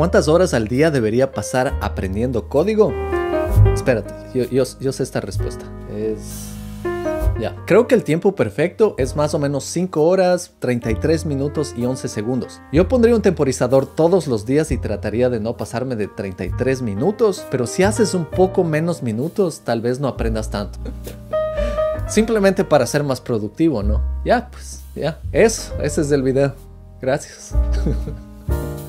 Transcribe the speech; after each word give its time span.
¿Cuántas 0.00 0.28
horas 0.28 0.54
al 0.54 0.66
día 0.66 0.90
debería 0.90 1.30
pasar 1.30 1.76
aprendiendo 1.82 2.48
código? 2.48 2.90
Espérate, 3.74 4.14
yo, 4.32 4.64
yo 4.80 4.92
sé 4.94 5.02
esta 5.02 5.20
respuesta. 5.20 5.66
Es... 5.94 6.54
Ya, 7.38 7.54
creo 7.66 7.86
que 7.86 7.96
el 7.96 8.02
tiempo 8.02 8.34
perfecto 8.34 8.94
es 8.96 9.14
más 9.14 9.34
o 9.34 9.38
menos 9.38 9.64
5 9.64 10.02
horas, 10.02 10.52
33 10.58 11.26
minutos 11.26 11.74
y 11.76 11.84
11 11.84 12.08
segundos. 12.08 12.62
Yo 12.72 12.88
pondría 12.88 13.14
un 13.14 13.20
temporizador 13.20 13.84
todos 13.84 14.26
los 14.26 14.46
días 14.46 14.70
y 14.70 14.78
trataría 14.78 15.28
de 15.28 15.38
no 15.38 15.58
pasarme 15.58 15.96
de 15.96 16.08
33 16.08 16.80
minutos, 16.80 17.44
pero 17.50 17.66
si 17.66 17.82
haces 17.82 18.14
un 18.14 18.24
poco 18.24 18.64
menos 18.64 19.02
minutos, 19.02 19.60
tal 19.66 19.82
vez 19.82 20.00
no 20.00 20.08
aprendas 20.08 20.48
tanto. 20.48 20.78
Simplemente 22.08 22.64
para 22.64 22.86
ser 22.86 23.04
más 23.04 23.20
productivo, 23.20 23.82
¿no? 23.82 24.00
Ya, 24.24 24.48
pues, 24.50 24.82
ya. 24.94 25.20
Eso, 25.30 25.74
ese 25.82 26.00
es 26.00 26.10
el 26.10 26.22
video. 26.22 26.54
Gracias. 27.02 27.54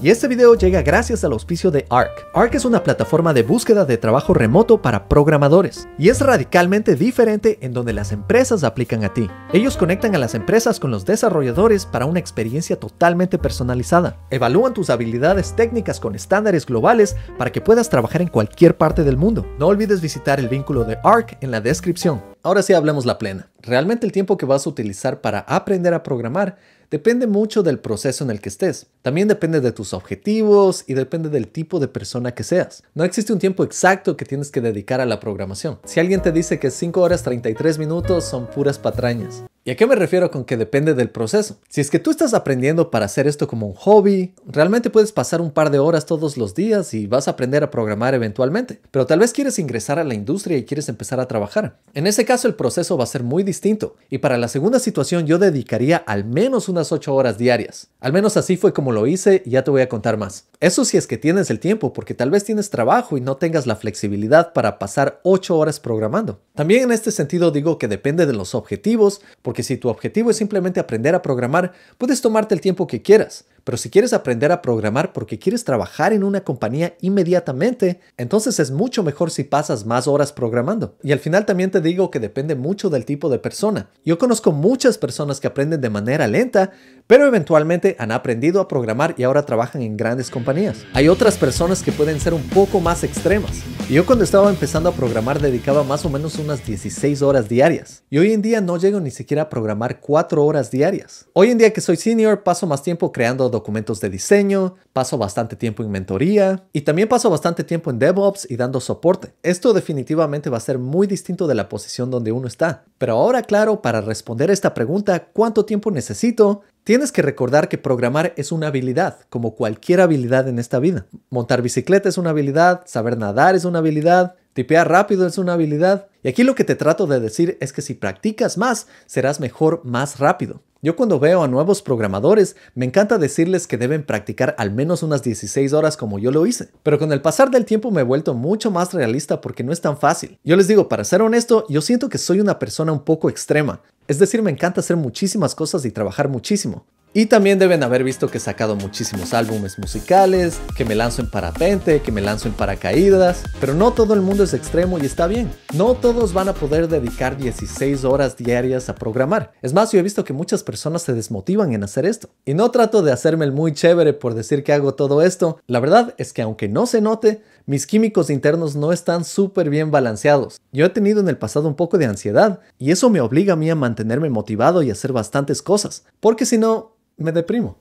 Y 0.04 0.10
este 0.10 0.28
video 0.28 0.56
llega 0.56 0.82
gracias 0.82 1.24
al 1.24 1.34
auspicio 1.34 1.70
de 1.70 1.86
ARC. 1.92 2.26
ARC 2.34 2.56
es 2.56 2.66
una 2.66 2.82
plataforma 2.82 3.36
de 3.36 3.44
búsqueda 3.44 3.86
de 3.86 4.00
trabajo 4.00 4.34
remoto 4.34 4.82
para 4.82 5.08
programadores 5.08 5.88
y 6.00 6.10
es 6.10 6.22
radicalmente 6.22 6.96
diferente 6.96 7.60
en 7.62 7.72
donde 7.72 7.94
las 7.94 8.12
empresas 8.12 8.64
aplican 8.64 9.04
a 9.04 9.14
ti. 9.14 9.30
Ellos 9.54 9.78
conectan 9.78 10.16
a 10.16 10.18
las 10.18 10.34
empresas 10.34 10.80
con 10.80 10.90
los 10.90 11.06
desarrolladores 11.06 11.86
para 11.86 12.08
una 12.08 12.20
experiencia 12.20 12.80
totalmente 12.80 13.38
personalizada. 13.38 14.18
Evalúan 14.32 14.74
tus 14.74 14.90
habilidades 14.90 15.56
técnicas 15.56 16.00
con 16.00 16.16
estándares 16.16 16.66
globales 16.66 17.16
para 17.38 17.52
que 17.52 17.62
puedas 17.62 17.88
trabajar 17.92 18.24
en 18.24 18.30
cualquier 18.30 18.76
parte 18.76 19.04
del 19.04 19.18
mundo. 19.18 19.46
No 19.60 19.68
olvides 19.68 20.02
visitar 20.02 20.40
el 20.40 20.50
vínculo 20.50 20.84
de 20.84 20.98
ARC 21.04 21.38
en 21.42 21.52
la 21.52 21.62
descripción. 21.62 22.31
Ahora 22.44 22.64
sí 22.64 22.74
hablemos 22.74 23.06
la 23.06 23.20
plena. 23.20 23.50
Realmente 23.62 24.06
el 24.06 24.12
tiempo 24.12 24.36
que 24.36 24.48
vas 24.48 24.66
a 24.66 24.70
utilizar 24.70 25.22
para 25.22 25.42
aprender 25.42 25.94
a 25.94 26.02
programar 26.02 26.58
depende 26.90 27.28
mucho 27.28 27.62
del 27.62 27.78
proceso 27.78 28.24
en 28.24 28.32
el 28.32 28.42
que 28.42 28.50
estés. 28.50 28.88
También 29.04 29.28
depende 29.28 29.62
de 29.62 29.72
tus 29.72 29.94
objetivos 29.94 30.84
y 30.88 30.96
depende 30.96 31.30
del 31.30 31.48
tipo 31.48 31.80
de 31.80 31.88
persona 31.88 32.34
que 32.34 32.44
seas. 32.44 32.84
No 32.96 33.04
existe 33.04 33.32
un 33.32 33.40
tiempo 33.40 33.64
exacto 33.64 34.18
que 34.18 34.26
tienes 34.26 34.50
que 34.50 34.60
dedicar 34.60 35.02
a 35.02 35.06
la 35.06 35.20
programación. 35.20 35.80
Si 35.86 36.00
alguien 36.00 36.24
te 36.24 36.32
dice 36.32 36.58
que 36.60 36.72
5 36.72 37.00
horas 37.00 37.22
33 37.22 37.78
minutos 37.78 38.26
son 38.26 38.48
puras 38.48 38.80
patrañas. 38.80 39.44
¿Y 39.64 39.70
a 39.70 39.76
qué 39.76 39.86
me 39.86 39.94
refiero 39.94 40.32
con 40.32 40.44
que 40.44 40.58
depende 40.58 40.96
del 40.96 41.12
proceso? 41.12 41.60
Si 41.70 41.82
es 41.82 41.92
que 41.92 42.00
tú 42.00 42.10
estás 42.10 42.34
aprendiendo 42.34 42.90
para 42.90 43.06
hacer 43.06 43.28
esto 43.28 43.48
como 43.48 43.68
un 43.68 43.76
hobby, 43.76 44.34
realmente 44.48 44.90
puedes 44.90 45.12
pasar 45.12 45.40
un 45.40 45.52
par 45.52 45.70
de 45.70 45.78
horas 45.78 46.08
todos 46.08 46.36
los 46.36 46.56
días 46.56 46.96
y 46.96 47.06
vas 47.06 47.28
a 47.28 47.32
aprender 47.32 47.64
a 47.64 47.70
programar 47.70 48.16
eventualmente. 48.16 48.82
Pero 48.90 49.06
tal 49.06 49.20
vez 49.20 49.34
quieres 49.34 49.60
ingresar 49.60 50.00
a 50.00 50.04
la 50.04 50.16
industria 50.16 50.58
y 50.58 50.66
quieres 50.66 50.90
empezar 50.90 51.20
a 51.20 51.28
trabajar. 51.28 51.78
En 51.94 52.08
ese 52.08 52.26
caso 52.26 52.48
el 52.48 52.56
proceso 52.56 52.98
va 52.98 53.04
a 53.04 53.08
ser 53.08 53.22
muy 53.22 53.44
distinto. 53.44 53.98
Y 54.10 54.18
para 54.18 54.40
la 54.40 54.48
segunda 54.48 54.80
situación 54.80 55.28
yo 55.28 55.38
dedicaría 55.38 55.98
al 55.98 56.26
menos 56.26 56.68
unas 56.68 56.92
8 56.92 57.14
horas 57.14 57.38
diarias. 57.38 57.90
Al 58.00 58.14
menos 58.14 58.38
así 58.38 58.58
fue 58.58 58.74
como 58.74 58.92
lo 58.92 59.06
hice 59.06 59.44
y 59.46 59.52
ya 59.52 59.64
te 59.64 59.70
voy 59.70 59.84
a 59.84 59.90
contar 59.90 60.18
más. 60.18 60.48
Eso 60.60 60.86
si 60.86 60.98
es 60.98 61.06
que 61.06 61.20
tienes 61.20 61.52
el 61.52 61.60
tiempo, 61.60 61.94
porque 61.94 62.16
tal 62.16 62.32
vez 62.32 62.44
tienes 62.46 62.72
trabajo 62.72 63.16
y 63.16 63.22
no 63.22 63.38
tengas 63.38 63.68
la 63.68 63.76
flexibilidad 63.76 64.54
para 64.54 64.80
pasar 64.80 65.20
8 65.22 65.56
horas 65.56 65.80
programando. 65.80 66.40
También 66.56 66.84
en 66.84 66.92
este 66.92 67.12
sentido 67.12 67.52
digo 67.52 67.78
que 67.78 67.88
depende 67.88 68.26
de 68.26 68.34
los 68.34 68.56
objetivos, 68.56 69.22
porque 69.52 69.64
si 69.64 69.76
tu 69.76 69.90
objetivo 69.90 70.32
es 70.32 70.38
simplemente 70.38 70.80
aprender 70.80 71.14
a 71.14 71.22
programar, 71.22 71.74
puedes 71.98 72.22
tomarte 72.22 72.56
el 72.56 72.62
tiempo 72.62 72.88
que 72.88 73.02
quieras. 73.02 73.44
Pero 73.64 73.78
si 73.78 73.90
quieres 73.90 74.14
aprender 74.14 74.52
a 74.52 74.62
programar 74.62 75.14
porque 75.14 75.40
quieres 75.40 75.64
trabajar 75.64 76.14
en 76.14 76.24
una 76.24 76.42
compañía 76.42 76.96
inmediatamente, 77.02 78.00
entonces 78.18 78.60
es 78.60 78.72
mucho 78.72 79.04
mejor 79.04 79.32
si 79.32 79.44
pasas 79.44 79.86
más 79.86 80.08
horas 80.08 80.34
programando. 80.34 80.96
Y 81.04 81.12
al 81.12 81.20
final 81.20 81.46
también 81.46 81.72
te 81.72 81.82
digo 81.82 82.12
que 82.12 82.20
depende 82.20 82.56
mucho 82.56 82.90
del 82.90 83.06
tipo 83.06 83.30
de 83.30 83.40
persona. 83.40 83.90
Yo 84.04 84.18
conozco 84.18 84.52
muchas 84.52 84.98
personas 84.98 85.40
que 85.40 85.48
aprenden 85.48 85.82
de 85.82 85.90
manera 85.90 86.28
lenta, 86.28 86.72
pero 87.08 87.28
eventualmente 87.28 87.96
han 88.00 88.12
aprendido 88.12 88.62
a 88.62 88.68
programar 88.68 89.16
y 89.18 89.24
ahora 89.24 89.46
trabajan 89.46 89.82
en 89.82 89.98
grandes 89.98 90.30
compañías. 90.30 90.86
Hay 90.94 91.08
otras 91.08 91.38
personas 91.38 91.84
que 91.84 91.92
pueden 91.92 92.20
ser 92.20 92.34
un 92.34 92.44
poco 92.44 92.80
más 92.80 93.04
extremas. 93.04 93.62
Yo 93.90 94.06
cuando 94.06 94.24
estaba 94.24 94.50
empezando 94.50 94.90
a 94.90 94.94
programar 94.94 95.42
dedicaba 95.42 95.84
más 95.84 96.06
o 96.06 96.10
menos 96.10 96.40
unas 96.40 96.66
16 96.66 97.22
horas 97.22 97.50
diarias. 97.50 98.04
Y 98.10 98.18
hoy 98.18 98.32
en 98.32 98.42
día 98.42 98.62
no 98.62 98.78
llego 98.78 99.00
ni 99.02 99.12
siquiera 99.12 99.44
a 99.44 99.50
programar 99.50 100.00
4 100.00 100.44
horas 100.46 100.72
diarias. 100.72 101.26
Hoy 101.34 101.52
en 101.52 101.58
día 101.58 101.74
que 101.74 101.82
soy 101.82 101.98
senior 101.98 102.44
paso 102.44 102.66
más 102.66 102.82
tiempo 102.82 103.12
creando 103.12 103.50
documentos 103.52 104.00
de 104.02 104.10
diseño, 104.10 104.76
paso 104.94 105.18
bastante 105.18 105.56
tiempo 105.56 105.84
en 105.84 105.92
mentoría 105.92 106.64
y 106.74 106.82
también 106.82 107.08
paso 107.08 107.30
bastante 107.30 107.64
tiempo 107.64 107.92
en 107.92 108.00
DevOps 108.00 108.50
y 108.50 108.56
dando 108.56 108.80
soporte. 108.80 109.34
Esto 109.44 109.74
definitivamente 109.74 110.50
va 110.50 110.58
a 110.58 110.62
ser 110.62 110.80
muy 110.80 111.06
distinto 111.06 111.46
de 111.46 111.56
la 111.56 111.70
posición 111.70 112.10
donde 112.10 112.32
uno 112.32 112.48
está. 112.48 112.86
Pero 112.98 113.14
ahora 113.14 113.44
claro, 113.44 113.82
para 113.82 114.02
responder 114.02 114.50
esta 114.50 114.74
pregunta, 114.74 115.28
¿cuánto 115.34 115.66
tiempo 115.66 115.92
necesito? 115.92 116.62
Tienes 116.84 117.12
que 117.12 117.22
recordar 117.22 117.70
que 117.70 117.78
programar 117.78 118.34
es 118.38 118.52
una 118.52 118.68
habilidad, 118.68 119.20
como 119.30 119.56
cualquier 119.56 120.02
habilidad 120.02 120.48
en 120.48 120.58
esta 120.58 120.80
vida. 120.80 121.06
Montar 121.30 121.62
bicicleta 121.62 122.10
es 122.10 122.18
una 122.18 122.32
habilidad, 122.32 122.82
saber 122.86 123.20
nadar 123.20 123.54
es 123.54 123.66
una 123.66 123.80
habilidad, 123.80 124.36
tipear 124.54 124.90
rápido 124.90 125.28
es 125.28 125.38
una 125.38 125.54
habilidad. 125.54 126.08
Y 126.24 126.30
aquí 126.30 126.44
lo 126.44 126.56
que 126.56 126.64
te 126.64 126.76
trato 126.76 127.06
de 127.06 127.20
decir 127.20 127.58
es 127.62 127.72
que 127.72 127.84
si 127.84 127.94
practicas 127.94 128.58
más, 128.58 128.88
serás 129.06 129.40
mejor 129.40 129.82
más 129.84 130.20
rápido. 130.20 130.64
Yo 130.84 130.96
cuando 130.96 131.20
veo 131.20 131.44
a 131.44 131.48
nuevos 131.48 131.84
programadores, 131.84 132.56
me 132.74 132.88
encanta 132.88 133.20
decirles 133.20 133.68
que 133.68 133.78
deben 133.78 134.04
practicar 134.04 134.56
al 134.58 134.72
menos 134.72 135.04
unas 135.04 135.22
16 135.22 135.74
horas 135.74 135.96
como 135.96 136.18
yo 136.18 136.32
lo 136.32 136.48
hice. 136.48 136.70
Pero 136.82 136.98
con 136.98 137.12
el 137.14 137.22
pasar 137.22 137.52
del 137.52 137.66
tiempo 137.66 137.92
me 137.92 138.02
he 138.02 138.04
vuelto 138.04 138.34
mucho 138.34 138.72
más 138.72 138.92
realista 138.92 139.42
porque 139.42 139.64
no 139.64 139.74
es 139.74 139.82
tan 139.82 139.96
fácil. 139.96 140.40
Yo 140.44 140.56
les 140.56 140.68
digo, 140.68 140.90
para 140.90 141.04
ser 141.04 141.22
honesto, 141.22 141.66
yo 141.70 141.82
siento 141.82 142.10
que 142.10 142.18
soy 142.18 142.40
una 142.40 142.58
persona 142.58 142.92
un 142.92 143.04
poco 143.04 143.30
extrema. 143.30 143.82
Es 144.08 144.18
decir, 144.18 144.42
me 144.42 144.50
encanta 144.50 144.80
hacer 144.80 144.98
muchísimas 144.98 145.54
cosas 145.54 145.86
y 145.86 145.92
trabajar 145.92 146.30
muchísimo. 146.30 146.88
Y 147.14 147.26
también 147.26 147.60
deben 147.60 147.84
haber 147.84 148.06
visto 148.06 148.30
que 148.30 148.38
he 148.38 148.42
sacado 148.42 148.78
muchísimos 148.78 149.34
álbumes 149.34 149.78
musicales, 149.78 150.62
que 150.78 150.86
me 150.86 150.96
lanzo 150.96 151.22
en 151.22 151.30
parapente, 151.30 152.02
que 152.02 152.10
me 152.10 152.22
lanzo 152.22 152.48
en 152.48 152.54
paracaídas, 152.54 153.44
pero 153.60 153.74
no 153.74 153.92
todo 153.92 154.14
el 154.14 154.22
mundo 154.22 154.46
es 154.46 154.54
extremo 154.54 154.98
y 154.98 155.06
está 155.06 155.28
bien. 155.28 155.52
No 155.76 155.96
todos 155.96 156.32
van 156.32 156.48
a 156.48 156.54
poder 156.54 156.88
dedicar 156.88 157.36
16 157.36 158.06
horas 158.06 158.38
diarias 158.38 158.88
a 158.88 158.96
programar. 158.96 159.52
Es 159.62 159.74
más, 159.74 159.92
yo 159.92 160.00
he 160.00 160.04
visto 160.04 160.24
que 160.24 160.32
muchas 160.32 160.64
personas 160.64 161.02
se 161.02 161.12
desmotivan 161.12 161.74
en 161.74 161.84
hacer 161.84 162.06
esto. 162.06 162.30
Y 162.46 162.54
no 162.54 162.72
trato 162.72 163.02
de 163.02 163.12
hacerme 163.12 163.44
el 163.44 163.52
muy 163.52 163.74
chévere 163.74 164.14
por 164.14 164.34
decir 164.34 164.64
que 164.64 164.72
hago 164.72 164.94
todo 164.94 165.22
esto. 165.22 165.60
La 165.68 165.82
verdad 165.82 166.16
es 166.18 166.32
que 166.32 166.42
aunque 166.42 166.70
no 166.70 166.86
se 166.86 167.02
note, 167.02 167.42
mis 167.66 167.88
químicos 167.88 168.30
internos 168.30 168.78
no 168.78 168.94
están 168.94 169.26
súper 169.26 169.70
bien 169.70 169.92
balanceados. 169.92 170.62
Yo 170.72 170.86
he 170.86 170.90
tenido 170.90 171.20
en 171.20 171.28
el 171.28 171.38
pasado 171.38 171.68
un 171.68 171.76
poco 171.76 171.98
de 171.98 172.06
ansiedad 172.06 172.62
y 172.80 172.92
eso 172.92 173.10
me 173.10 173.20
obliga 173.20 173.52
a 173.54 173.58
mí 173.58 173.70
a 173.70 173.76
mantenerme 173.76 174.30
motivado 174.30 174.82
y 174.82 174.92
hacer 174.92 175.12
bastantes 175.12 175.62
cosas, 175.62 176.06
porque 176.22 176.46
si 176.46 176.58
no, 176.58 177.01
me 177.22 177.32
deprimo. 177.32 177.78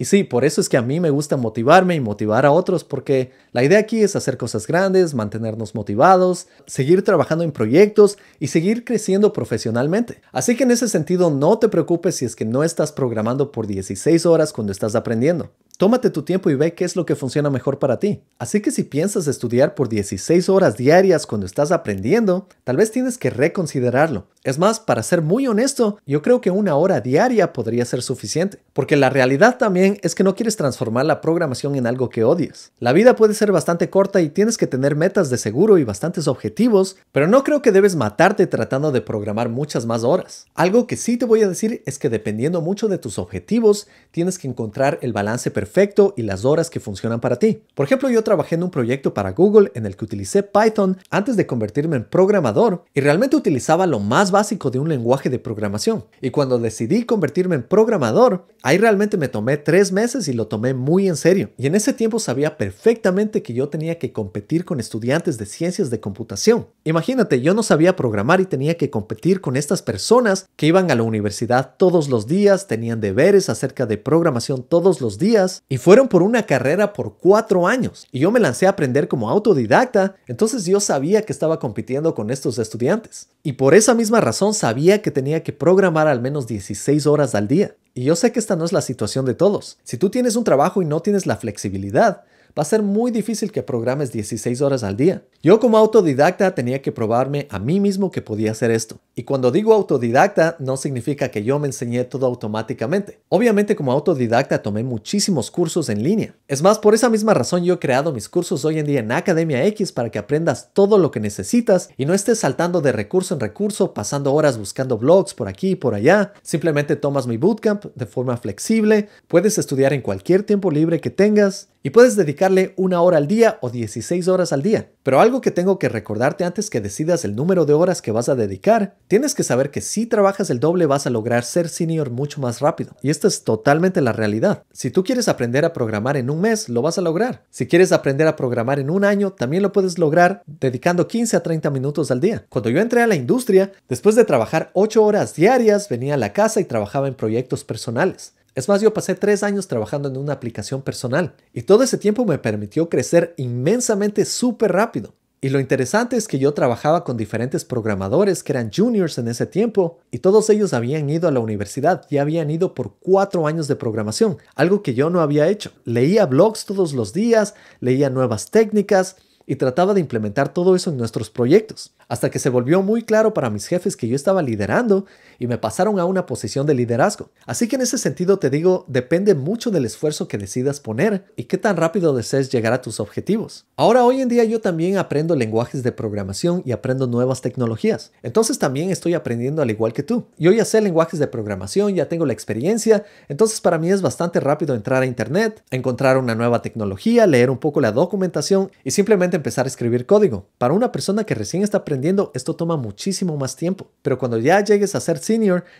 Y 0.00 0.06
sí, 0.06 0.24
por 0.24 0.46
eso 0.46 0.62
es 0.62 0.70
que 0.70 0.78
a 0.78 0.82
mí 0.82 0.98
me 0.98 1.10
gusta 1.10 1.36
motivarme 1.36 1.94
y 1.94 2.00
motivar 2.00 2.46
a 2.46 2.52
otros, 2.52 2.84
porque 2.84 3.32
la 3.52 3.62
idea 3.62 3.78
aquí 3.78 4.00
es 4.00 4.16
hacer 4.16 4.38
cosas 4.38 4.66
grandes, 4.66 5.12
mantenernos 5.12 5.74
motivados, 5.74 6.46
seguir 6.64 7.04
trabajando 7.04 7.44
en 7.44 7.52
proyectos 7.52 8.16
y 8.38 8.46
seguir 8.46 8.86
creciendo 8.86 9.34
profesionalmente. 9.34 10.22
Así 10.32 10.56
que 10.56 10.62
en 10.62 10.70
ese 10.70 10.88
sentido 10.88 11.28
no 11.28 11.58
te 11.58 11.68
preocupes 11.68 12.14
si 12.14 12.24
es 12.24 12.34
que 12.34 12.46
no 12.46 12.64
estás 12.64 12.92
programando 12.92 13.52
por 13.52 13.66
16 13.66 14.24
horas 14.24 14.54
cuando 14.54 14.72
estás 14.72 14.94
aprendiendo. 14.94 15.50
Tómate 15.80 16.10
tu 16.10 16.24
tiempo 16.24 16.50
y 16.50 16.56
ve 16.56 16.74
qué 16.74 16.84
es 16.84 16.94
lo 16.94 17.06
que 17.06 17.16
funciona 17.16 17.48
mejor 17.48 17.78
para 17.78 17.98
ti. 17.98 18.22
Así 18.38 18.60
que 18.60 18.70
si 18.70 18.82
piensas 18.82 19.26
estudiar 19.26 19.74
por 19.74 19.88
16 19.88 20.50
horas 20.50 20.76
diarias 20.76 21.26
cuando 21.26 21.46
estás 21.46 21.72
aprendiendo, 21.72 22.46
tal 22.64 22.76
vez 22.76 22.90
tienes 22.90 23.16
que 23.16 23.30
reconsiderarlo. 23.30 24.26
Es 24.44 24.58
más, 24.58 24.78
para 24.78 25.02
ser 25.02 25.22
muy 25.22 25.46
honesto, 25.46 25.98
yo 26.06 26.20
creo 26.20 26.42
que 26.42 26.50
una 26.50 26.74
hora 26.74 27.00
diaria 27.00 27.54
podría 27.54 27.86
ser 27.86 28.02
suficiente, 28.02 28.58
porque 28.74 28.96
la 28.96 29.08
realidad 29.08 29.56
también 29.56 29.98
es 30.02 30.14
que 30.14 30.22
no 30.22 30.34
quieres 30.34 30.56
transformar 30.56 31.06
la 31.06 31.22
programación 31.22 31.74
en 31.76 31.86
algo 31.86 32.10
que 32.10 32.24
odies. 32.24 32.72
La 32.78 32.92
vida 32.92 33.16
puede 33.16 33.32
ser 33.32 33.50
bastante 33.50 33.88
corta 33.88 34.20
y 34.20 34.28
tienes 34.28 34.58
que 34.58 34.66
tener 34.66 34.96
metas 34.96 35.30
de 35.30 35.38
seguro 35.38 35.78
y 35.78 35.84
bastantes 35.84 36.28
objetivos, 36.28 36.96
pero 37.10 37.26
no 37.26 37.42
creo 37.42 37.62
que 37.62 37.72
debes 37.72 37.96
matarte 37.96 38.46
tratando 38.46 38.92
de 38.92 39.00
programar 39.00 39.48
muchas 39.48 39.86
más 39.86 40.04
horas. 40.04 40.46
Algo 40.54 40.86
que 40.86 40.98
sí 40.98 41.16
te 41.16 41.24
voy 41.24 41.42
a 41.42 41.48
decir 41.48 41.82
es 41.86 41.98
que 41.98 42.10
dependiendo 42.10 42.60
mucho 42.60 42.86
de 42.88 42.98
tus 42.98 43.18
objetivos, 43.18 43.88
tienes 44.10 44.38
que 44.38 44.48
encontrar 44.48 44.98
el 45.00 45.14
balance 45.14 45.50
perfecto 45.50 45.69
perfecto 45.70 46.14
y 46.16 46.22
las 46.22 46.44
horas 46.44 46.68
que 46.68 46.80
funcionan 46.80 47.20
para 47.20 47.36
ti. 47.36 47.62
Por 47.76 47.86
ejemplo, 47.86 48.10
yo 48.10 48.24
trabajé 48.24 48.56
en 48.56 48.64
un 48.64 48.72
proyecto 48.72 49.14
para 49.14 49.30
Google 49.30 49.70
en 49.76 49.86
el 49.86 49.96
que 49.96 50.04
utilicé 50.04 50.42
Python 50.42 50.98
antes 51.10 51.36
de 51.36 51.46
convertirme 51.46 51.96
en 51.96 52.04
programador 52.04 52.84
y 52.92 53.00
realmente 53.00 53.36
utilizaba 53.36 53.86
lo 53.86 54.00
más 54.00 54.32
básico 54.32 54.72
de 54.72 54.80
un 54.80 54.88
lenguaje 54.88 55.30
de 55.30 55.38
programación. 55.38 56.06
Y 56.20 56.30
cuando 56.30 56.58
decidí 56.58 57.04
convertirme 57.04 57.54
en 57.54 57.62
programador, 57.62 58.48
ahí 58.64 58.78
realmente 58.78 59.16
me 59.16 59.28
tomé 59.28 59.58
tres 59.58 59.92
meses 59.92 60.26
y 60.26 60.32
lo 60.32 60.48
tomé 60.48 60.74
muy 60.74 61.06
en 61.06 61.16
serio. 61.16 61.50
Y 61.56 61.68
en 61.68 61.76
ese 61.76 61.92
tiempo 61.92 62.18
sabía 62.18 62.56
perfectamente 62.56 63.44
que 63.44 63.54
yo 63.54 63.68
tenía 63.68 63.96
que 64.00 64.12
competir 64.12 64.64
con 64.64 64.80
estudiantes 64.80 65.38
de 65.38 65.46
ciencias 65.46 65.88
de 65.88 66.00
computación. 66.00 66.66
Imagínate, 66.82 67.42
yo 67.42 67.54
no 67.54 67.62
sabía 67.62 67.94
programar 67.94 68.40
y 68.40 68.46
tenía 68.46 68.76
que 68.76 68.90
competir 68.90 69.40
con 69.40 69.56
estas 69.56 69.82
personas 69.82 70.48
que 70.56 70.66
iban 70.66 70.90
a 70.90 70.96
la 70.96 71.04
universidad 71.04 71.76
todos 71.76 72.08
los 72.08 72.26
días, 72.26 72.66
tenían 72.66 73.00
deberes 73.00 73.48
acerca 73.48 73.86
de 73.86 73.98
programación 73.98 74.64
todos 74.64 75.00
los 75.00 75.16
días 75.16 75.59
y 75.68 75.78
fueron 75.78 76.08
por 76.08 76.22
una 76.22 76.44
carrera 76.44 76.92
por 76.92 77.16
cuatro 77.16 77.66
años. 77.68 78.06
Y 78.10 78.20
yo 78.20 78.30
me 78.30 78.40
lancé 78.40 78.66
a 78.66 78.70
aprender 78.70 79.06
como 79.06 79.30
autodidacta, 79.30 80.16
entonces 80.26 80.64
yo 80.66 80.80
sabía 80.80 81.22
que 81.22 81.32
estaba 81.32 81.58
compitiendo 81.58 82.14
con 82.14 82.30
estos 82.30 82.58
estudiantes. 82.58 83.28
Y 83.42 83.52
por 83.52 83.74
esa 83.74 83.94
misma 83.94 84.20
razón 84.20 84.52
sabía 84.54 85.00
que 85.00 85.10
tenía 85.10 85.42
que 85.42 85.52
programar 85.52 86.08
al 86.08 86.20
menos 86.20 86.46
16 86.46 87.06
horas 87.06 87.34
al 87.34 87.46
día. 87.46 87.76
Y 87.94 88.04
yo 88.04 88.16
sé 88.16 88.32
que 88.32 88.38
esta 88.38 88.56
no 88.56 88.64
es 88.64 88.72
la 88.72 88.82
situación 88.82 89.24
de 89.24 89.34
todos. 89.34 89.78
Si 89.84 89.96
tú 89.96 90.10
tienes 90.10 90.36
un 90.36 90.44
trabajo 90.44 90.82
y 90.82 90.84
no 90.84 91.00
tienes 91.00 91.26
la 91.26 91.36
flexibilidad, 91.36 92.22
va 92.60 92.62
a 92.62 92.66
ser 92.66 92.82
muy 92.82 93.10
difícil 93.10 93.52
que 93.52 93.62
programes 93.62 94.12
16 94.12 94.60
horas 94.60 94.82
al 94.82 94.94
día. 94.94 95.22
Yo 95.42 95.58
como 95.58 95.78
autodidacta 95.78 96.54
tenía 96.54 96.82
que 96.82 96.92
probarme 96.92 97.46
a 97.48 97.58
mí 97.58 97.80
mismo 97.80 98.10
que 98.10 98.20
podía 98.20 98.50
hacer 98.50 98.70
esto. 98.70 99.00
Y 99.14 99.22
cuando 99.22 99.50
digo 99.50 99.72
autodidacta 99.72 100.56
no 100.58 100.76
significa 100.76 101.30
que 101.30 101.42
yo 101.42 101.58
me 101.58 101.68
enseñé 101.68 102.04
todo 102.04 102.26
automáticamente. 102.26 103.20
Obviamente 103.30 103.74
como 103.76 103.92
autodidacta 103.92 104.60
tomé 104.60 104.84
muchísimos 104.84 105.50
cursos 105.50 105.88
en 105.88 106.02
línea. 106.02 106.34
Es 106.48 106.60
más, 106.60 106.78
por 106.78 106.92
esa 106.92 107.08
misma 107.08 107.32
razón 107.32 107.64
yo 107.64 107.72
he 107.72 107.78
creado 107.78 108.12
mis 108.12 108.28
cursos 108.28 108.62
hoy 108.66 108.78
en 108.78 108.84
día 108.84 109.00
en 109.00 109.10
Academia 109.10 109.64
X 109.64 109.90
para 109.92 110.10
que 110.10 110.18
aprendas 110.18 110.68
todo 110.74 110.98
lo 110.98 111.10
que 111.10 111.20
necesitas 111.20 111.88
y 111.96 112.04
no 112.04 112.12
estés 112.12 112.40
saltando 112.40 112.82
de 112.82 112.92
recurso 112.92 113.32
en 113.32 113.40
recurso, 113.40 113.94
pasando 113.94 114.34
horas 114.34 114.58
buscando 114.58 114.98
blogs 114.98 115.32
por 115.32 115.48
aquí 115.48 115.70
y 115.70 115.76
por 115.76 115.94
allá. 115.94 116.34
Simplemente 116.42 116.96
tomas 116.96 117.26
mi 117.26 117.38
bootcamp 117.38 117.86
de 117.94 118.04
forma 118.04 118.36
flexible, 118.36 119.08
puedes 119.28 119.56
estudiar 119.56 119.94
en 119.94 120.02
cualquier 120.02 120.42
tiempo 120.42 120.70
libre 120.70 121.00
que 121.00 121.08
tengas 121.08 121.70
y 121.82 121.90
puedes 121.90 122.16
dedicarle 122.16 122.74
una 122.76 123.00
hora 123.00 123.16
al 123.16 123.26
día 123.26 123.58
o 123.62 123.70
16 123.70 124.28
horas 124.28 124.52
al 124.52 124.62
día. 124.62 124.90
Pero 125.02 125.20
algo 125.20 125.40
que 125.40 125.50
tengo 125.50 125.78
que 125.78 125.88
recordarte 125.88 126.44
antes 126.44 126.68
que 126.68 126.80
decidas 126.80 127.24
el 127.24 127.34
número 127.34 127.64
de 127.64 127.72
horas 127.72 128.02
que 128.02 128.12
vas 128.12 128.28
a 128.28 128.34
dedicar, 128.34 128.96
tienes 129.08 129.34
que 129.34 129.42
saber 129.42 129.70
que 129.70 129.80
si 129.80 130.06
trabajas 130.06 130.50
el 130.50 130.60
doble 130.60 130.86
vas 130.86 131.06
a 131.06 131.10
lograr 131.10 131.44
ser 131.44 131.68
senior 131.68 132.10
mucho 132.10 132.40
más 132.40 132.60
rápido. 132.60 132.94
Y 133.02 133.10
esta 133.10 133.28
es 133.28 133.44
totalmente 133.44 134.00
la 134.00 134.12
realidad. 134.12 134.64
Si 134.72 134.90
tú 134.90 135.04
quieres 135.04 135.28
aprender 135.28 135.64
a 135.64 135.72
programar 135.72 136.16
en 136.16 136.30
un 136.30 136.40
mes, 136.40 136.68
lo 136.68 136.82
vas 136.82 136.98
a 136.98 137.02
lograr. 137.02 137.44
Si 137.50 137.66
quieres 137.66 137.92
aprender 137.92 138.26
a 138.26 138.36
programar 138.36 138.78
en 138.78 138.90
un 138.90 139.04
año, 139.04 139.32
también 139.32 139.62
lo 139.62 139.72
puedes 139.72 139.98
lograr 139.98 140.42
dedicando 140.46 141.08
15 141.08 141.36
a 141.36 141.42
30 141.42 141.70
minutos 141.70 142.10
al 142.10 142.20
día. 142.20 142.44
Cuando 142.48 142.70
yo 142.70 142.80
entré 142.80 143.02
a 143.02 143.06
la 143.06 143.14
industria, 143.14 143.72
después 143.88 144.16
de 144.16 144.24
trabajar 144.24 144.70
8 144.74 145.02
horas 145.02 145.34
diarias, 145.34 145.88
venía 145.88 146.14
a 146.14 146.18
la 146.18 146.32
casa 146.32 146.60
y 146.60 146.64
trabajaba 146.64 147.08
en 147.08 147.14
proyectos 147.14 147.64
personales. 147.64 148.34
Es 148.60 148.68
más, 148.68 148.82
yo 148.82 148.92
pasé 148.92 149.14
tres 149.14 149.42
años 149.42 149.68
trabajando 149.68 150.10
en 150.10 150.18
una 150.18 150.34
aplicación 150.34 150.82
personal 150.82 151.32
y 151.54 151.62
todo 151.62 151.82
ese 151.82 151.96
tiempo 151.96 152.26
me 152.26 152.36
permitió 152.36 152.90
crecer 152.90 153.32
inmensamente 153.38 154.26
súper 154.26 154.72
rápido. 154.72 155.14
Y 155.40 155.48
lo 155.48 155.60
interesante 155.60 156.18
es 156.18 156.28
que 156.28 156.38
yo 156.38 156.52
trabajaba 156.52 157.02
con 157.02 157.16
diferentes 157.16 157.64
programadores 157.64 158.42
que 158.42 158.52
eran 158.52 158.70
juniors 158.70 159.16
en 159.16 159.28
ese 159.28 159.46
tiempo 159.46 160.00
y 160.10 160.18
todos 160.18 160.50
ellos 160.50 160.74
habían 160.74 161.08
ido 161.08 161.26
a 161.26 161.30
la 161.30 161.40
universidad 161.40 162.04
y 162.10 162.18
habían 162.18 162.50
ido 162.50 162.74
por 162.74 162.96
cuatro 163.00 163.46
años 163.46 163.66
de 163.66 163.76
programación, 163.76 164.36
algo 164.54 164.82
que 164.82 164.92
yo 164.92 165.08
no 165.08 165.22
había 165.22 165.48
hecho. 165.48 165.72
Leía 165.86 166.26
blogs 166.26 166.66
todos 166.66 166.92
los 166.92 167.14
días, 167.14 167.54
leía 167.80 168.10
nuevas 168.10 168.50
técnicas 168.50 169.16
y 169.46 169.56
trataba 169.56 169.94
de 169.94 170.00
implementar 170.00 170.52
todo 170.52 170.76
eso 170.76 170.90
en 170.90 170.98
nuestros 170.98 171.30
proyectos 171.30 171.94
hasta 172.10 172.28
que 172.28 172.40
se 172.40 172.50
volvió 172.50 172.82
muy 172.82 173.02
claro 173.02 173.32
para 173.32 173.50
mis 173.50 173.68
jefes 173.68 173.96
que 173.96 174.08
yo 174.08 174.16
estaba 174.16 174.42
liderando 174.42 175.06
y 175.40 175.48
me 175.48 175.58
pasaron 175.58 175.98
a 175.98 176.04
una 176.04 176.26
posición 176.26 176.66
de 176.66 176.74
liderazgo. 176.74 177.30
Así 177.46 177.66
que 177.66 177.74
en 177.74 177.82
ese 177.82 177.98
sentido 177.98 178.38
te 178.38 178.50
digo, 178.50 178.84
depende 178.86 179.34
mucho 179.34 179.72
del 179.72 179.86
esfuerzo 179.86 180.28
que 180.28 180.38
decidas 180.38 180.78
poner 180.78 181.24
y 181.34 181.44
qué 181.44 181.58
tan 181.58 181.76
rápido 181.76 182.14
desees 182.14 182.50
llegar 182.50 182.72
a 182.72 182.82
tus 182.82 183.00
objetivos. 183.00 183.66
Ahora, 183.76 184.04
hoy 184.04 184.20
en 184.20 184.28
día 184.28 184.44
yo 184.44 184.60
también 184.60 184.98
aprendo 184.98 185.34
lenguajes 185.34 185.82
de 185.82 185.90
programación 185.90 186.62
y 186.64 186.72
aprendo 186.72 187.06
nuevas 187.06 187.40
tecnologías. 187.40 188.12
Entonces 188.22 188.58
también 188.58 188.90
estoy 188.90 189.14
aprendiendo 189.14 189.62
al 189.62 189.70
igual 189.70 189.92
que 189.92 190.02
tú. 190.02 190.26
Yo 190.38 190.52
ya 190.52 190.64
sé 190.64 190.80
lenguajes 190.80 191.18
de 191.18 191.26
programación, 191.26 191.94
ya 191.94 192.08
tengo 192.08 192.26
la 192.26 192.34
experiencia, 192.34 193.04
entonces 193.28 193.60
para 193.60 193.78
mí 193.78 193.90
es 193.90 194.02
bastante 194.02 194.38
rápido 194.40 194.74
entrar 194.74 195.02
a 195.02 195.06
internet, 195.06 195.64
encontrar 195.70 196.18
una 196.18 196.34
nueva 196.34 196.60
tecnología, 196.60 197.26
leer 197.26 197.50
un 197.50 197.58
poco 197.58 197.80
la 197.80 197.92
documentación 197.92 198.70
y 198.84 198.90
simplemente 198.90 199.36
empezar 199.36 199.64
a 199.64 199.68
escribir 199.68 200.04
código. 200.04 200.46
Para 200.58 200.74
una 200.74 200.92
persona 200.92 201.24
que 201.24 201.34
recién 201.34 201.62
está 201.62 201.78
aprendiendo 201.78 202.30
esto 202.34 202.54
toma 202.54 202.76
muchísimo 202.76 203.38
más 203.38 203.56
tiempo. 203.56 203.90
Pero 204.02 204.18
cuando 204.18 204.36
ya 204.38 204.62
llegues 204.62 204.94
a 204.94 205.00
ser 205.00 205.18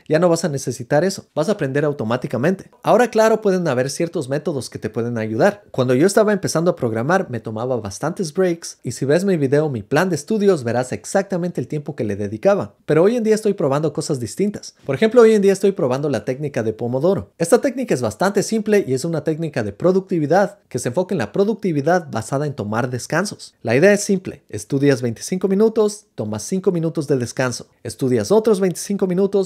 ya 0.09 0.19
no 0.19 0.29
vas 0.29 0.45
a 0.45 0.49
necesitar 0.49 1.03
eso. 1.03 1.27
Vas 1.35 1.49
a 1.49 1.53
aprender 1.53 1.85
automáticamente. 1.85 2.71
Ahora, 2.83 3.11
claro, 3.11 3.41
pueden 3.41 3.67
haber 3.67 3.91
ciertos 3.91 4.29
métodos 4.29 4.71
que 4.71 4.79
te 4.79 4.91
pueden 4.91 5.19
ayudar. 5.19 5.65
Cuando 5.71 5.95
yo 5.95 6.07
estaba 6.07 6.33
empezando 6.33 6.71
a 6.71 6.77
programar, 6.77 7.29
me 7.31 7.41
tomaba 7.41 7.77
bastantes 7.77 8.33
breaks 8.33 8.79
y 8.85 8.93
si 8.93 9.05
ves 9.05 9.25
mi 9.25 9.37
video, 9.37 9.69
mi 9.69 9.83
plan 9.83 10.09
de 10.09 10.17
estudios, 10.17 10.63
verás 10.63 10.93
exactamente 10.93 11.61
el 11.61 11.67
tiempo 11.67 11.97
que 11.97 12.05
le 12.05 12.17
dedicaba. 12.17 12.75
Pero 12.87 13.03
hoy 13.03 13.17
en 13.17 13.25
día 13.25 13.35
estoy 13.35 13.55
probando 13.55 13.93
cosas 13.93 14.21
distintas. 14.21 14.75
Por 14.85 14.95
ejemplo, 14.95 15.23
hoy 15.23 15.33
en 15.33 15.43
día 15.43 15.53
estoy 15.53 15.73
probando 15.73 16.09
la 16.09 16.25
técnica 16.25 16.63
de 16.63 16.73
Pomodoro. 16.73 17.33
Esta 17.39 17.61
técnica 17.61 17.95
es 17.95 18.03
bastante 18.03 18.43
simple 18.43 18.85
y 18.87 18.95
es 18.95 19.05
una 19.05 19.25
técnica 19.25 19.63
de 19.63 19.73
productividad 19.73 20.59
que 20.69 20.79
se 20.79 20.89
enfoca 20.89 21.15
en 21.15 21.19
la 21.19 21.33
productividad 21.33 22.11
basada 22.11 22.47
en 22.47 22.55
tomar 22.55 22.91
descansos. 22.91 23.55
La 23.63 23.75
idea 23.75 23.93
es 23.93 24.05
simple. 24.05 24.43
Estudias 24.49 25.03
25 25.03 25.49
minutos, 25.49 26.07
tomas 26.15 26.43
5 26.45 26.71
minutos 26.71 27.09
de 27.09 27.17
descanso. 27.17 27.67
Estudias 27.83 28.31
otros 28.31 28.61
25 28.61 29.07
minutos, 29.07 29.40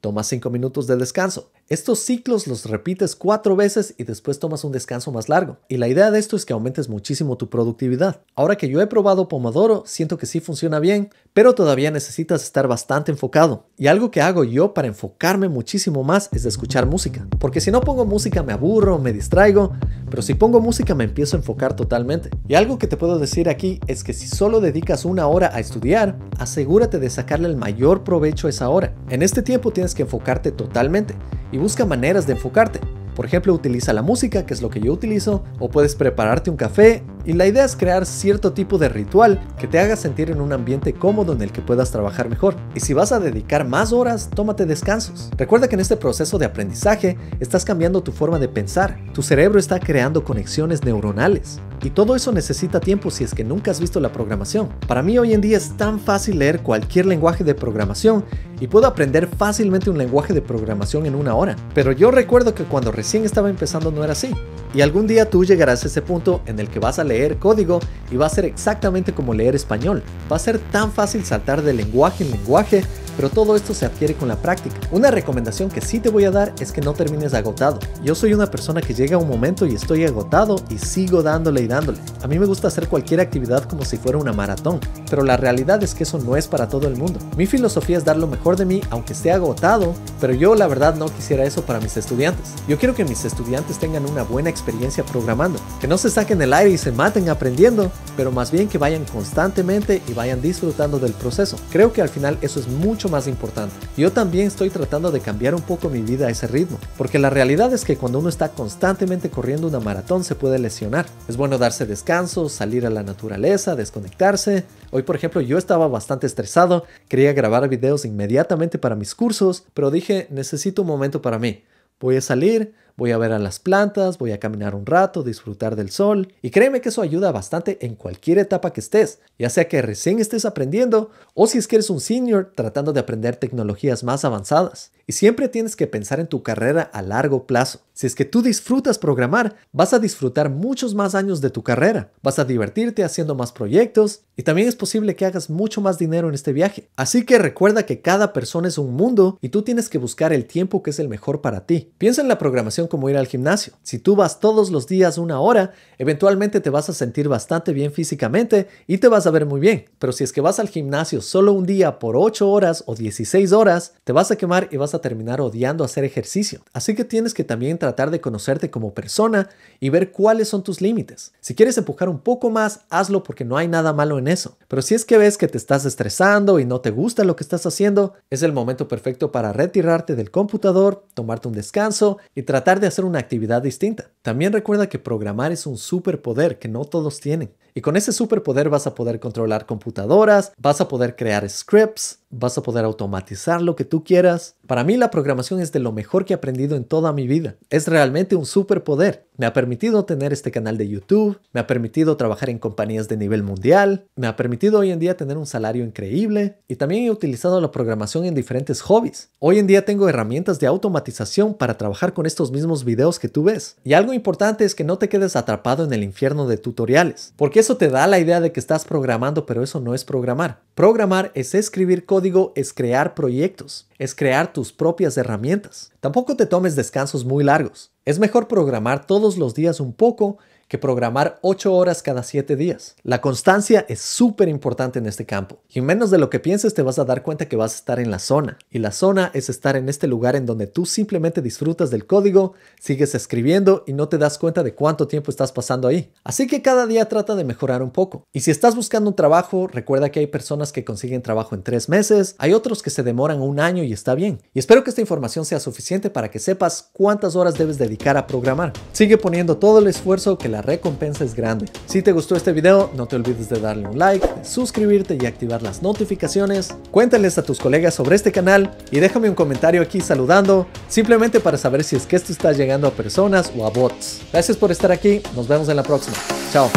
tomas 0.00 0.28
5 0.28 0.50
minutos 0.50 0.86
de 0.86 0.96
descanso. 0.96 1.50
Estos 1.68 1.98
ciclos 1.98 2.46
los 2.46 2.64
repites 2.64 3.14
cuatro 3.14 3.54
veces 3.54 3.94
y 3.98 4.04
después 4.04 4.38
tomas 4.38 4.64
un 4.64 4.72
descanso 4.72 5.12
más 5.12 5.28
largo. 5.28 5.58
Y 5.68 5.76
la 5.76 5.88
idea 5.88 6.10
de 6.10 6.18
esto 6.18 6.34
es 6.34 6.46
que 6.46 6.54
aumentes 6.54 6.88
muchísimo 6.88 7.36
tu 7.36 7.50
productividad. 7.50 8.22
Ahora 8.34 8.56
que 8.56 8.68
yo 8.68 8.80
he 8.80 8.86
probado 8.86 9.28
Pomodoro, 9.28 9.82
siento 9.84 10.16
que 10.16 10.24
sí 10.24 10.40
funciona 10.40 10.80
bien, 10.80 11.10
pero 11.34 11.54
todavía 11.54 11.90
necesitas 11.90 12.42
estar 12.42 12.68
bastante 12.68 13.12
enfocado. 13.12 13.66
Y 13.76 13.88
algo 13.88 14.10
que 14.10 14.22
hago 14.22 14.44
yo 14.44 14.72
para 14.72 14.88
enfocarme 14.88 15.48
muchísimo 15.48 16.04
más 16.04 16.30
es 16.32 16.46
escuchar 16.46 16.86
música. 16.86 17.26
Porque 17.38 17.60
si 17.60 17.70
no 17.70 17.82
pongo 17.82 18.06
música 18.06 18.42
me 18.42 18.54
aburro, 18.54 18.98
me 18.98 19.12
distraigo, 19.12 19.72
pero 20.08 20.22
si 20.22 20.34
pongo 20.34 20.60
música 20.60 20.94
me 20.94 21.04
empiezo 21.04 21.36
a 21.36 21.40
enfocar 21.40 21.74
totalmente. 21.74 22.30
Y 22.48 22.54
algo 22.54 22.78
que 22.78 22.86
te 22.86 22.96
puedo 22.96 23.18
decir 23.18 23.48
aquí 23.48 23.80
es 23.86 24.04
que 24.04 24.12
si 24.12 24.26
solo 24.26 24.60
dedicas 24.60 25.04
una 25.04 25.26
hora 25.26 25.50
a 25.52 25.60
estudiar, 25.60 26.18
asegúrate 26.38 26.98
de 26.98 27.10
sacarle 27.10 27.48
el 27.48 27.56
mayor 27.56 28.04
provecho 28.04 28.46
a 28.46 28.50
esa 28.50 28.68
hora. 28.68 28.94
En 29.10 29.22
este 29.22 29.42
tiempo 29.42 29.70
tienes 29.70 29.94
que 29.94 30.02
enfocarte 30.02 30.52
totalmente 30.52 31.14
y 31.52 31.58
busca 31.58 31.84
maneras 31.84 32.26
de 32.26 32.34
enfocarte. 32.34 32.80
Por 33.14 33.26
ejemplo, 33.26 33.52
utiliza 33.52 33.92
la 33.92 34.02
música, 34.02 34.46
que 34.46 34.54
es 34.54 34.62
lo 34.62 34.70
que 34.70 34.80
yo 34.80 34.92
utilizo, 34.92 35.42
o 35.58 35.68
puedes 35.68 35.96
prepararte 35.96 36.50
un 36.50 36.56
café 36.56 37.02
y 37.28 37.34
la 37.34 37.46
idea 37.46 37.66
es 37.66 37.76
crear 37.76 38.06
cierto 38.06 38.54
tipo 38.54 38.78
de 38.78 38.88
ritual 38.88 39.38
que 39.58 39.66
te 39.66 39.78
haga 39.78 39.96
sentir 39.96 40.30
en 40.30 40.40
un 40.40 40.54
ambiente 40.54 40.94
cómodo 40.94 41.34
en 41.34 41.42
el 41.42 41.52
que 41.52 41.60
puedas 41.60 41.90
trabajar 41.90 42.30
mejor. 42.30 42.56
Y 42.74 42.80
si 42.80 42.94
vas 42.94 43.12
a 43.12 43.20
dedicar 43.20 43.68
más 43.68 43.92
horas, 43.92 44.30
tómate 44.34 44.64
descansos. 44.64 45.28
Recuerda 45.36 45.68
que 45.68 45.74
en 45.74 45.80
este 45.80 45.98
proceso 45.98 46.38
de 46.38 46.46
aprendizaje 46.46 47.18
estás 47.38 47.66
cambiando 47.66 48.02
tu 48.02 48.12
forma 48.12 48.38
de 48.38 48.48
pensar. 48.48 48.98
Tu 49.12 49.22
cerebro 49.22 49.58
está 49.58 49.78
creando 49.78 50.24
conexiones 50.24 50.82
neuronales. 50.84 51.60
Y 51.82 51.90
todo 51.90 52.16
eso 52.16 52.32
necesita 52.32 52.80
tiempo 52.80 53.10
si 53.10 53.24
es 53.24 53.34
que 53.34 53.44
nunca 53.44 53.72
has 53.72 53.80
visto 53.80 54.00
la 54.00 54.10
programación. 54.10 54.70
Para 54.86 55.02
mí 55.02 55.18
hoy 55.18 55.34
en 55.34 55.42
día 55.42 55.58
es 55.58 55.76
tan 55.76 56.00
fácil 56.00 56.38
leer 56.38 56.60
cualquier 56.60 57.04
lenguaje 57.04 57.44
de 57.44 57.54
programación 57.54 58.24
y 58.58 58.68
puedo 58.68 58.86
aprender 58.86 59.26
fácilmente 59.26 59.90
un 59.90 59.98
lenguaje 59.98 60.32
de 60.32 60.40
programación 60.40 61.04
en 61.04 61.14
una 61.14 61.34
hora. 61.34 61.56
Pero 61.74 61.92
yo 61.92 62.10
recuerdo 62.10 62.54
que 62.54 62.64
cuando 62.64 62.90
recién 62.90 63.26
estaba 63.26 63.50
empezando 63.50 63.90
no 63.90 64.02
era 64.02 64.14
así. 64.14 64.34
Y 64.74 64.82
algún 64.82 65.06
día 65.06 65.30
tú 65.30 65.44
llegarás 65.44 65.84
a 65.84 65.86
ese 65.86 66.02
punto 66.02 66.42
en 66.46 66.58
el 66.58 66.68
que 66.68 66.78
vas 66.78 66.98
a 66.98 67.04
leer 67.04 67.38
código 67.38 67.80
y 68.10 68.16
va 68.16 68.26
a 68.26 68.30
ser 68.30 68.44
exactamente 68.44 69.12
como 69.12 69.34
leer 69.34 69.54
español. 69.54 70.02
Va 70.30 70.36
a 70.36 70.40
ser 70.40 70.58
tan 70.58 70.92
fácil 70.92 71.24
saltar 71.24 71.62
de 71.62 71.72
lenguaje 71.72 72.24
en 72.24 72.30
lenguaje 72.30 72.84
pero 73.18 73.30
todo 73.30 73.56
esto 73.56 73.74
se 73.74 73.84
adquiere 73.84 74.14
con 74.14 74.28
la 74.28 74.36
práctica. 74.36 74.76
Una 74.92 75.10
recomendación 75.10 75.70
que 75.70 75.80
sí 75.80 75.98
te 75.98 76.08
voy 76.08 76.24
a 76.24 76.30
dar 76.30 76.54
es 76.60 76.70
que 76.70 76.80
no 76.80 76.94
termines 76.94 77.34
agotado. 77.34 77.80
Yo 78.04 78.14
soy 78.14 78.32
una 78.32 78.48
persona 78.48 78.80
que 78.80 78.94
llega 78.94 79.16
a 79.16 79.18
un 79.18 79.26
momento 79.26 79.66
y 79.66 79.74
estoy 79.74 80.04
agotado 80.04 80.54
y 80.70 80.78
sigo 80.78 81.20
dándole 81.20 81.62
y 81.62 81.66
dándole. 81.66 81.98
A 82.22 82.28
mí 82.28 82.38
me 82.38 82.46
gusta 82.46 82.68
hacer 82.68 82.86
cualquier 82.86 83.18
actividad 83.18 83.64
como 83.64 83.84
si 83.84 83.96
fuera 83.96 84.18
una 84.18 84.32
maratón, 84.32 84.78
pero 85.10 85.24
la 85.24 85.36
realidad 85.36 85.82
es 85.82 85.96
que 85.96 86.04
eso 86.04 86.18
no 86.20 86.36
es 86.36 86.46
para 86.46 86.68
todo 86.68 86.86
el 86.86 86.94
mundo. 86.94 87.18
Mi 87.36 87.46
filosofía 87.46 87.98
es 87.98 88.04
dar 88.04 88.16
lo 88.16 88.28
mejor 88.28 88.56
de 88.56 88.66
mí 88.66 88.82
aunque 88.88 89.14
esté 89.14 89.32
agotado, 89.32 89.94
pero 90.20 90.32
yo 90.32 90.54
la 90.54 90.68
verdad 90.68 90.94
no 90.94 91.08
quisiera 91.08 91.42
eso 91.42 91.62
para 91.62 91.80
mis 91.80 91.96
estudiantes. 91.96 92.54
Yo 92.68 92.78
quiero 92.78 92.94
que 92.94 93.04
mis 93.04 93.24
estudiantes 93.24 93.80
tengan 93.80 94.08
una 94.08 94.22
buena 94.22 94.48
experiencia 94.48 95.02
programando, 95.02 95.58
que 95.80 95.88
no 95.88 95.98
se 95.98 96.08
saquen 96.08 96.40
el 96.40 96.52
aire 96.52 96.70
y 96.70 96.78
se 96.78 96.92
maten 96.92 97.28
aprendiendo, 97.30 97.90
pero 98.18 98.32
más 98.32 98.50
bien 98.50 98.66
que 98.68 98.78
vayan 98.78 99.04
constantemente 99.04 100.02
y 100.08 100.12
vayan 100.12 100.42
disfrutando 100.42 100.98
del 100.98 101.12
proceso. 101.12 101.56
Creo 101.70 101.92
que 101.92 102.02
al 102.02 102.08
final 102.08 102.36
eso 102.42 102.58
es 102.58 102.66
mucho 102.66 103.08
más 103.08 103.28
importante. 103.28 103.76
Yo 103.96 104.10
también 104.10 104.48
estoy 104.48 104.70
tratando 104.70 105.12
de 105.12 105.20
cambiar 105.20 105.54
un 105.54 105.62
poco 105.62 105.88
mi 105.88 106.02
vida 106.02 106.26
a 106.26 106.30
ese 106.30 106.48
ritmo, 106.48 106.80
porque 106.96 107.20
la 107.20 107.30
realidad 107.30 107.72
es 107.72 107.84
que 107.84 107.96
cuando 107.96 108.18
uno 108.18 108.28
está 108.28 108.48
constantemente 108.48 109.30
corriendo 109.30 109.68
una 109.68 109.78
maratón 109.78 110.24
se 110.24 110.34
puede 110.34 110.58
lesionar. 110.58 111.06
Es 111.28 111.36
bueno 111.36 111.58
darse 111.58 111.86
descanso, 111.86 112.48
salir 112.48 112.86
a 112.86 112.90
la 112.90 113.04
naturaleza, 113.04 113.76
desconectarse. 113.76 114.64
Hoy, 114.90 115.04
por 115.04 115.14
ejemplo, 115.14 115.40
yo 115.40 115.56
estaba 115.56 115.86
bastante 115.86 116.26
estresado, 116.26 116.86
quería 117.06 117.32
grabar 117.32 117.68
videos 117.68 118.04
inmediatamente 118.04 118.78
para 118.78 118.96
mis 118.96 119.14
cursos, 119.14 119.62
pero 119.74 119.92
dije, 119.92 120.26
necesito 120.30 120.82
un 120.82 120.88
momento 120.88 121.22
para 121.22 121.38
mí. 121.38 121.62
Voy 122.00 122.16
a 122.16 122.20
salir, 122.20 122.74
voy 122.98 123.12
a 123.12 123.16
ver 123.16 123.30
a 123.30 123.38
las 123.38 123.60
plantas, 123.60 124.18
voy 124.18 124.32
a 124.32 124.40
caminar 124.40 124.74
un 124.74 124.84
rato, 124.84 125.22
disfrutar 125.22 125.76
del 125.76 125.90
sol. 125.90 126.34
Y 126.42 126.50
créeme 126.50 126.80
que 126.80 126.88
eso 126.88 127.00
ayuda 127.00 127.30
bastante 127.30 127.78
en 127.86 127.94
cualquier 127.94 128.38
etapa 128.38 128.72
que 128.72 128.80
estés, 128.80 129.20
ya 129.38 129.48
sea 129.48 129.68
que 129.68 129.80
recién 129.80 130.18
estés 130.18 130.44
aprendiendo 130.44 131.10
o 131.32 131.46
si 131.46 131.58
es 131.58 131.68
que 131.68 131.76
eres 131.76 131.90
un 131.90 132.00
senior 132.00 132.52
tratando 132.56 132.92
de 132.92 132.98
aprender 132.98 133.36
tecnologías 133.36 134.02
más 134.02 134.24
avanzadas. 134.24 134.90
Y 135.06 135.12
siempre 135.12 135.48
tienes 135.48 135.76
que 135.76 135.86
pensar 135.86 136.20
en 136.20 136.26
tu 136.26 136.42
carrera 136.42 136.82
a 136.82 137.00
largo 137.00 137.46
plazo. 137.46 137.80
Si 137.94 138.06
es 138.06 138.14
que 138.14 138.26
tú 138.26 138.42
disfrutas 138.42 138.98
programar, 138.98 139.56
vas 139.72 139.94
a 139.94 139.98
disfrutar 139.98 140.50
muchos 140.50 140.94
más 140.94 141.14
años 141.14 141.40
de 141.40 141.50
tu 141.50 141.62
carrera. 141.62 142.12
Vas 142.22 142.38
a 142.38 142.44
divertirte 142.44 143.04
haciendo 143.04 143.34
más 143.34 143.52
proyectos 143.52 144.22
y 144.36 144.42
también 144.42 144.68
es 144.68 144.76
posible 144.76 145.16
que 145.16 145.24
hagas 145.24 145.48
mucho 145.48 145.80
más 145.80 145.98
dinero 145.98 146.28
en 146.28 146.34
este 146.34 146.52
viaje. 146.52 146.90
Así 146.96 147.24
que 147.24 147.38
recuerda 147.38 147.86
que 147.86 148.02
cada 148.02 148.32
persona 148.32 148.68
es 148.68 148.76
un 148.76 148.94
mundo 148.94 149.38
y 149.40 149.48
tú 149.48 149.62
tienes 149.62 149.88
que 149.88 149.98
buscar 149.98 150.32
el 150.32 150.44
tiempo 150.44 150.82
que 150.82 150.90
es 150.90 150.98
el 150.98 151.08
mejor 151.08 151.40
para 151.40 151.64
ti. 151.64 151.92
Piensa 151.96 152.20
en 152.20 152.28
la 152.28 152.38
programación 152.38 152.87
como 152.88 153.08
ir 153.10 153.16
al 153.16 153.26
gimnasio. 153.26 153.74
Si 153.82 153.98
tú 153.98 154.16
vas 154.16 154.40
todos 154.40 154.70
los 154.70 154.86
días 154.86 155.18
una 155.18 155.40
hora, 155.40 155.72
eventualmente 155.98 156.60
te 156.60 156.70
vas 156.70 156.88
a 156.88 156.94
sentir 156.94 157.28
bastante 157.28 157.72
bien 157.72 157.92
físicamente 157.92 158.68
y 158.86 158.98
te 158.98 159.08
vas 159.08 159.26
a 159.26 159.30
ver 159.30 159.46
muy 159.46 159.60
bien. 159.60 159.86
Pero 159.98 160.12
si 160.12 160.24
es 160.24 160.32
que 160.32 160.40
vas 160.40 160.58
al 160.58 160.68
gimnasio 160.68 161.20
solo 161.20 161.52
un 161.52 161.66
día 161.66 161.98
por 161.98 162.16
8 162.16 162.48
horas 162.48 162.84
o 162.86 162.94
16 162.94 163.52
horas, 163.52 163.94
te 164.04 164.12
vas 164.12 164.30
a 164.30 164.36
quemar 164.36 164.68
y 164.70 164.76
vas 164.76 164.94
a 164.94 165.00
terminar 165.00 165.40
odiando 165.40 165.84
hacer 165.84 166.04
ejercicio. 166.04 166.62
Así 166.72 166.94
que 166.94 167.04
tienes 167.04 167.34
que 167.34 167.44
también 167.44 167.78
tratar 167.78 168.10
de 168.10 168.20
conocerte 168.20 168.70
como 168.70 168.94
persona 168.94 169.48
y 169.80 169.90
ver 169.90 170.12
cuáles 170.12 170.48
son 170.48 170.62
tus 170.62 170.80
límites. 170.80 171.32
Si 171.40 171.54
quieres 171.54 171.78
empujar 171.78 172.08
un 172.08 172.20
poco 172.20 172.50
más, 172.50 172.80
hazlo 172.90 173.22
porque 173.22 173.44
no 173.44 173.56
hay 173.56 173.68
nada 173.68 173.92
malo 173.92 174.18
en 174.18 174.28
eso. 174.28 174.56
Pero 174.68 174.82
si 174.82 174.94
es 174.94 175.04
que 175.04 175.18
ves 175.18 175.38
que 175.38 175.48
te 175.48 175.58
estás 175.58 175.84
estresando 175.84 176.58
y 176.58 176.64
no 176.64 176.80
te 176.80 176.90
gusta 176.90 177.24
lo 177.24 177.36
que 177.36 177.44
estás 177.44 177.66
haciendo, 177.66 178.14
es 178.30 178.42
el 178.42 178.52
momento 178.52 178.88
perfecto 178.88 179.32
para 179.32 179.52
retirarte 179.52 180.14
del 180.14 180.30
computador, 180.30 181.04
tomarte 181.14 181.48
un 181.48 181.54
descanso 181.54 182.18
y 182.34 182.42
tratar 182.42 182.77
de 182.80 182.86
hacer 182.86 183.04
una 183.04 183.18
actividad 183.18 183.62
distinta. 183.62 184.10
También 184.22 184.52
recuerda 184.52 184.88
que 184.88 184.98
programar 184.98 185.52
es 185.52 185.66
un 185.66 185.76
superpoder 185.76 186.58
que 186.58 186.68
no 186.68 186.84
todos 186.84 187.20
tienen. 187.20 187.52
Y 187.78 187.80
con 187.80 187.96
ese 187.96 188.10
superpoder 188.10 188.70
vas 188.70 188.88
a 188.88 188.96
poder 188.96 189.20
controlar 189.20 189.64
computadoras, 189.64 190.50
vas 190.58 190.80
a 190.80 190.88
poder 190.88 191.14
crear 191.14 191.48
scripts, 191.48 192.18
vas 192.28 192.58
a 192.58 192.62
poder 192.62 192.84
automatizar 192.84 193.62
lo 193.62 193.76
que 193.76 193.84
tú 193.84 194.02
quieras. 194.02 194.56
Para 194.66 194.82
mí 194.84 194.96
la 194.96 195.10
programación 195.10 195.60
es 195.60 195.70
de 195.70 195.78
lo 195.78 195.92
mejor 195.92 196.24
que 196.24 196.34
he 196.34 196.36
aprendido 196.36 196.76
en 196.76 196.84
toda 196.84 197.12
mi 197.12 197.28
vida. 197.28 197.54
Es 197.70 197.86
realmente 197.86 198.36
un 198.36 198.46
superpoder. 198.46 199.26
Me 199.36 199.46
ha 199.46 199.52
permitido 199.52 200.04
tener 200.04 200.32
este 200.32 200.50
canal 200.50 200.76
de 200.76 200.88
YouTube, 200.88 201.38
me 201.52 201.60
ha 201.60 201.66
permitido 201.68 202.16
trabajar 202.16 202.50
en 202.50 202.58
compañías 202.58 203.06
de 203.06 203.16
nivel 203.16 203.44
mundial, 203.44 204.06
me 204.16 204.26
ha 204.26 204.34
permitido 204.34 204.80
hoy 204.80 204.90
en 204.90 204.98
día 204.98 205.16
tener 205.16 205.38
un 205.38 205.46
salario 205.46 205.84
increíble 205.84 206.58
y 206.66 206.74
también 206.74 207.04
he 207.04 207.10
utilizado 207.12 207.60
la 207.60 207.70
programación 207.70 208.24
en 208.24 208.34
diferentes 208.34 208.80
hobbies. 208.80 209.30
Hoy 209.38 209.60
en 209.60 209.68
día 209.68 209.84
tengo 209.84 210.08
herramientas 210.08 210.58
de 210.58 210.66
automatización 210.66 211.54
para 211.54 211.78
trabajar 211.78 212.14
con 212.14 212.26
estos 212.26 212.50
mismos 212.50 212.84
videos 212.84 213.20
que 213.20 213.28
tú 213.28 213.44
ves. 213.44 213.76
Y 213.84 213.92
algo 213.92 214.12
importante 214.12 214.64
es 214.64 214.74
que 214.74 214.84
no 214.84 214.98
te 214.98 215.08
quedes 215.08 215.36
atrapado 215.36 215.84
en 215.84 215.92
el 215.92 216.02
infierno 216.02 216.48
de 216.48 216.58
tutoriales, 216.58 217.32
porque 217.36 217.60
eso 217.68 217.76
te 217.76 217.90
da 217.90 218.06
la 218.06 218.18
idea 218.18 218.40
de 218.40 218.50
que 218.50 218.60
estás 218.60 218.86
programando, 218.86 219.44
pero 219.44 219.62
eso 219.62 219.78
no 219.78 219.94
es 219.94 220.02
programar. 220.02 220.62
Programar 220.74 221.30
es 221.34 221.54
escribir 221.54 222.06
código, 222.06 222.54
es 222.56 222.72
crear 222.72 223.14
proyectos, 223.14 223.90
es 223.98 224.14
crear 224.14 224.54
tus 224.54 224.72
propias 224.72 225.18
herramientas. 225.18 225.92
Tampoco 226.00 226.36
te 226.36 226.46
tomes 226.46 226.76
descansos 226.76 227.24
muy 227.24 227.42
largos. 227.42 227.90
Es 228.04 228.20
mejor 228.20 228.46
programar 228.46 229.06
todos 229.06 229.36
los 229.36 229.54
días 229.54 229.80
un 229.80 229.92
poco 229.92 230.38
que 230.68 230.78
programar 230.78 231.38
8 231.40 231.74
horas 231.74 232.02
cada 232.02 232.22
7 232.22 232.54
días. 232.54 232.94
La 233.02 233.22
constancia 233.22 233.86
es 233.88 234.00
súper 234.00 234.48
importante 234.48 234.98
en 234.98 235.06
este 235.06 235.24
campo. 235.24 235.62
Y 235.68 235.80
menos 235.80 236.10
de 236.10 236.18
lo 236.18 236.28
que 236.28 236.40
pienses 236.40 236.74
te 236.74 236.82
vas 236.82 236.98
a 236.98 237.06
dar 237.06 237.22
cuenta 237.22 237.48
que 237.48 237.56
vas 237.56 237.72
a 237.72 237.76
estar 237.76 238.00
en 238.00 238.10
la 238.10 238.18
zona. 238.18 238.58
Y 238.70 238.78
la 238.78 238.92
zona 238.92 239.30
es 239.32 239.48
estar 239.48 239.76
en 239.76 239.88
este 239.88 240.06
lugar 240.06 240.36
en 240.36 240.44
donde 240.44 240.66
tú 240.66 240.84
simplemente 240.84 241.40
disfrutas 241.40 241.90
del 241.90 242.06
código, 242.06 242.52
sigues 242.78 243.14
escribiendo 243.14 243.82
y 243.86 243.94
no 243.94 244.08
te 244.08 244.18
das 244.18 244.38
cuenta 244.38 244.62
de 244.62 244.74
cuánto 244.74 245.08
tiempo 245.08 245.30
estás 245.30 245.52
pasando 245.52 245.88
ahí. 245.88 246.12
Así 246.22 246.46
que 246.46 246.60
cada 246.60 246.86
día 246.86 247.08
trata 247.08 247.34
de 247.34 247.44
mejorar 247.44 247.82
un 247.82 247.90
poco. 247.90 248.24
Y 248.32 248.40
si 248.40 248.50
estás 248.50 248.76
buscando 248.76 249.08
un 249.08 249.16
trabajo, 249.16 249.68
recuerda 249.68 250.10
que 250.10 250.20
hay 250.20 250.26
personas 250.26 250.70
que 250.70 250.84
consiguen 250.84 251.22
trabajo 251.22 251.54
en 251.54 251.62
3 251.62 251.88
meses, 251.88 252.34
hay 252.38 252.52
otros 252.52 252.82
que 252.82 252.90
se 252.90 253.02
demoran 253.02 253.40
un 253.40 253.58
año 253.58 253.82
y 253.84 253.94
está 253.94 254.14
bien. 254.14 254.42
Y 254.52 254.58
espero 254.58 254.84
que 254.84 254.90
esta 254.90 255.00
información 255.00 255.46
sea 255.46 255.60
suficiente 255.60 255.87
para 256.10 256.30
que 256.30 256.38
sepas 256.38 256.90
cuántas 256.92 257.34
horas 257.34 257.54
debes 257.54 257.78
dedicar 257.78 258.18
a 258.18 258.26
programar. 258.26 258.74
Sigue 258.92 259.16
poniendo 259.16 259.56
todo 259.56 259.78
el 259.78 259.86
esfuerzo 259.86 260.36
que 260.36 260.48
la 260.48 260.60
recompensa 260.60 261.24
es 261.24 261.34
grande. 261.34 261.66
Si 261.86 262.02
te 262.02 262.12
gustó 262.12 262.36
este 262.36 262.52
video, 262.52 262.90
no 262.94 263.06
te 263.06 263.16
olvides 263.16 263.48
de 263.48 263.58
darle 263.58 263.88
un 263.88 263.98
like, 263.98 264.26
suscribirte 264.42 265.16
y 265.18 265.24
activar 265.24 265.62
las 265.62 265.82
notificaciones. 265.82 266.74
Cuéntales 266.90 267.38
a 267.38 267.42
tus 267.42 267.58
colegas 267.58 267.94
sobre 267.94 268.16
este 268.16 268.32
canal 268.32 268.76
y 268.90 269.00
déjame 269.00 269.30
un 269.30 269.34
comentario 269.34 269.80
aquí 269.80 270.02
saludando, 270.02 270.66
simplemente 270.88 271.40
para 271.40 271.56
saber 271.56 271.82
si 271.82 271.96
es 271.96 272.06
que 272.06 272.16
esto 272.16 272.32
está 272.32 272.52
llegando 272.52 272.86
a 272.86 272.90
personas 272.90 273.50
o 273.56 273.66
a 273.66 273.70
bots. 273.70 274.20
Gracias 274.30 274.58
por 274.58 274.70
estar 274.70 274.92
aquí, 274.92 275.22
nos 275.34 275.48
vemos 275.48 275.70
en 275.70 275.76
la 275.76 275.82
próxima. 275.82 276.16
Chao. 276.52 276.68